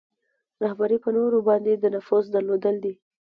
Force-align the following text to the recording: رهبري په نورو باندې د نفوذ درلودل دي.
رهبري 0.63 0.97
په 1.03 1.09
نورو 1.17 1.37
باندې 1.47 1.71
د 1.75 1.85
نفوذ 1.95 2.25
درلودل 2.35 2.75
دي. 2.83 2.93